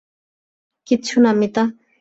[0.87, 1.63] কিচ্ছু না মিতা।